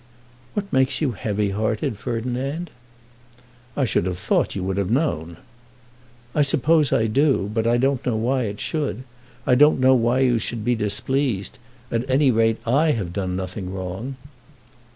"What 0.55 0.73
makes 0.73 0.99
you 0.99 1.11
heavy 1.11 1.51
hearted, 1.51 1.95
Ferdinand?" 1.99 2.71
"I 3.77 3.85
should 3.85 4.07
have 4.07 4.17
thought 4.17 4.55
you 4.55 4.63
would 4.63 4.77
have 4.77 4.89
known." 4.89 5.37
"I 6.33 6.41
suppose 6.41 6.91
I 6.91 7.05
do 7.05 7.37
know, 7.37 7.51
but 7.53 7.67
I 7.67 7.77
don't 7.77 8.03
know 8.03 8.15
why 8.15 8.45
it 8.45 8.59
should. 8.59 9.03
I 9.45 9.53
don't 9.53 9.79
know 9.79 9.93
why 9.93 10.21
you 10.21 10.39
should 10.39 10.65
be 10.65 10.73
displeased. 10.73 11.59
At 11.91 12.09
any 12.09 12.31
rate, 12.31 12.57
I 12.65 12.93
have 12.93 13.13
done 13.13 13.35
nothing 13.35 13.71
wrong." 13.71 14.15